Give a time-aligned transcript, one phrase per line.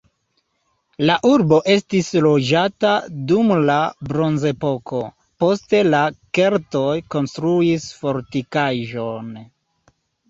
[1.09, 2.93] La urbo estis loĝata
[3.31, 3.75] dum la
[4.13, 5.01] bronzepoko,
[5.45, 6.01] poste la
[6.39, 9.29] keltoj konstruis fortikaĵon.